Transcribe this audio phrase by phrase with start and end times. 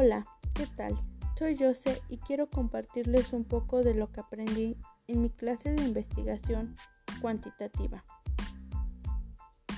[0.00, 0.24] Hola,
[0.54, 0.96] ¿qué tal?
[1.36, 4.76] Soy Jose y quiero compartirles un poco de lo que aprendí
[5.08, 6.76] en mi clase de investigación
[7.20, 8.04] cuantitativa.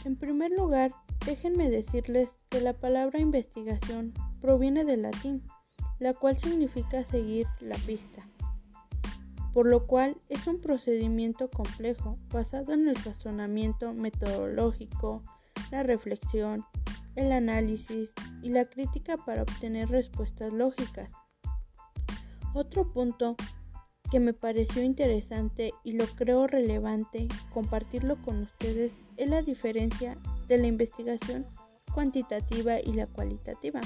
[0.04, 0.92] En primer lugar,
[1.24, 4.12] déjenme decirles que la palabra investigación
[4.42, 5.42] proviene del latín,
[5.98, 8.28] la cual significa seguir la pista,
[9.54, 15.22] por lo cual es un procedimiento complejo basado en el razonamiento metodológico,
[15.70, 16.66] la reflexión,
[17.20, 21.10] el análisis y la crítica para obtener respuestas lógicas.
[22.54, 23.36] Otro punto
[24.10, 30.16] que me pareció interesante y lo creo relevante compartirlo con ustedes es la diferencia
[30.48, 31.46] de la investigación
[31.94, 33.80] cuantitativa y la cualitativa.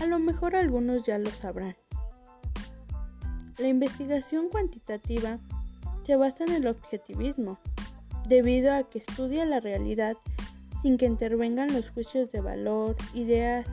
[0.00, 1.76] A lo mejor algunos ya lo sabrán.
[3.58, 5.38] La investigación cuantitativa
[6.04, 7.58] se basa en el objetivismo,
[8.26, 10.16] debido a que estudia la realidad
[10.82, 13.66] sin que intervengan los juicios de valor, ideas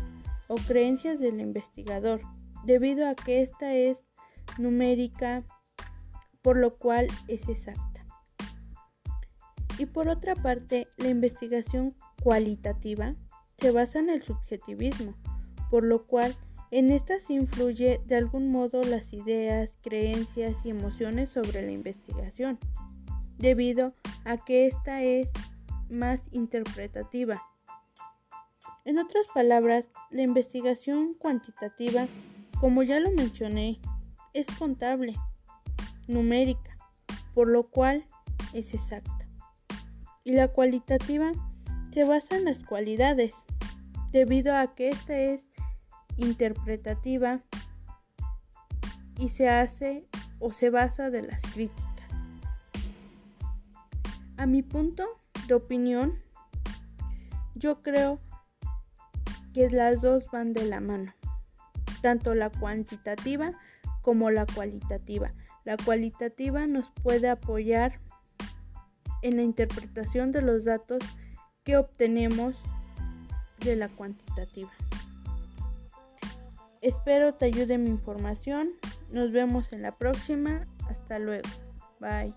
[0.48, 2.22] o creencias del investigador,
[2.66, 3.98] debido a que esta es
[4.58, 5.44] numérica,
[6.42, 8.06] por lo cual es exacta.
[9.78, 13.16] Y por otra parte, la investigación cualitativa
[13.58, 15.16] se basa en el subjetivismo,
[15.70, 16.36] por lo cual
[16.72, 22.60] en esta se influye de algún modo las ideas, creencias y emociones sobre la investigación,
[23.38, 23.94] debido
[24.26, 25.30] a que esta es
[25.90, 27.42] más interpretativa.
[28.86, 32.08] En otras palabras, la investigación cuantitativa,
[32.60, 33.80] como ya lo mencioné,
[34.34, 35.16] es contable,
[36.08, 36.78] numérica,
[37.34, 38.06] por lo cual
[38.54, 39.28] es exacta.
[40.24, 41.32] Y la cualitativa
[41.94, 43.34] se basa en las cualidades,
[44.12, 45.42] debido a que esta es
[46.18, 47.40] interpretativa
[49.18, 50.08] y se hace
[50.40, 51.86] o se basa de las críticas.
[54.38, 55.19] A mi punto
[55.50, 56.18] de opinión,
[57.56, 58.22] yo creo
[59.54, 61.14] que las dos van de la mano,
[62.02, 63.52] tanto la cuantitativa
[64.02, 65.34] como la cualitativa.
[65.66, 68.00] La cualitativa nos puede apoyar
[69.22, 71.04] en la interpretación de los datos
[71.64, 72.56] que obtenemos
[73.60, 74.72] de la cuantitativa.
[76.82, 78.70] Espero te ayude mi información.
[79.12, 80.64] Nos vemos en la próxima.
[80.88, 81.50] Hasta luego.
[82.00, 82.34] Bye.